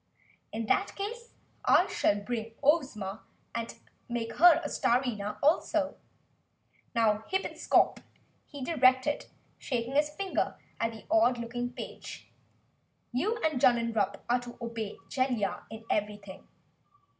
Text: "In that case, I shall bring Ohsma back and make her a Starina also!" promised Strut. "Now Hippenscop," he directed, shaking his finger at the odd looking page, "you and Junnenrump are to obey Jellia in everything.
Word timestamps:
"In 0.51 0.65
that 0.65 0.95
case, 0.95 1.35
I 1.63 1.85
shall 1.85 2.19
bring 2.21 2.55
Ohsma 2.63 3.19
back 3.19 3.21
and 3.53 3.75
make 4.09 4.33
her 4.37 4.59
a 4.63 4.67
Starina 4.67 5.37
also!" 5.43 5.95
promised 6.91 6.95
Strut. 6.95 6.95
"Now 6.95 7.23
Hippenscop," 7.29 7.99
he 8.47 8.63
directed, 8.65 9.27
shaking 9.59 9.93
his 9.93 10.09
finger 10.09 10.57
at 10.79 10.91
the 10.93 11.05
odd 11.11 11.37
looking 11.37 11.71
page, 11.71 12.31
"you 13.11 13.37
and 13.45 13.61
Junnenrump 13.61 14.19
are 14.27 14.39
to 14.39 14.57
obey 14.59 14.97
Jellia 15.07 15.65
in 15.69 15.85
everything. 15.91 16.47